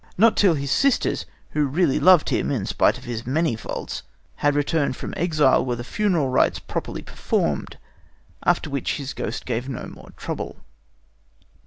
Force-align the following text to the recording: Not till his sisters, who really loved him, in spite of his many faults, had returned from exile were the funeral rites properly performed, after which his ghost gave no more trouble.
Not 0.17 0.35
till 0.35 0.55
his 0.55 0.71
sisters, 0.71 1.27
who 1.51 1.67
really 1.67 1.99
loved 1.99 2.29
him, 2.29 2.49
in 2.49 2.65
spite 2.65 2.97
of 2.97 3.03
his 3.03 3.27
many 3.27 3.55
faults, 3.55 4.01
had 4.37 4.55
returned 4.55 4.95
from 4.95 5.13
exile 5.15 5.63
were 5.63 5.75
the 5.75 5.83
funeral 5.83 6.29
rites 6.29 6.57
properly 6.57 7.03
performed, 7.03 7.77
after 8.43 8.67
which 8.67 8.97
his 8.97 9.13
ghost 9.13 9.45
gave 9.45 9.69
no 9.69 9.85
more 9.85 10.09
trouble. 10.17 10.55